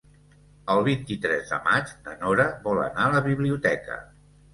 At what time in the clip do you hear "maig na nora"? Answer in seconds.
1.67-2.47